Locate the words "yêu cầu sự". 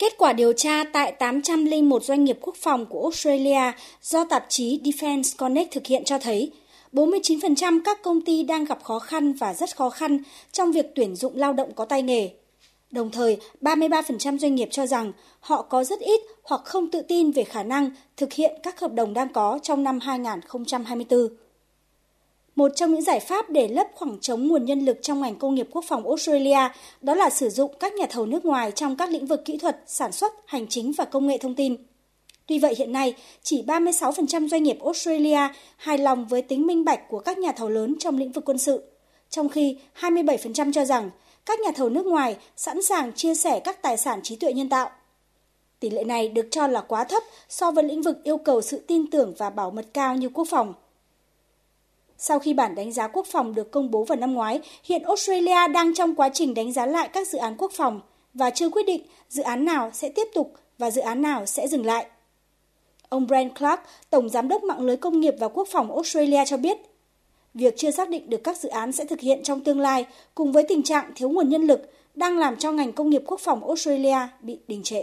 48.24-48.78